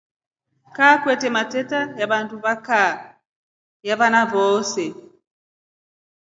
[0.75, 2.97] Kaa kwete mateta ya wandu wa kaa
[3.87, 4.83] ya wana wose.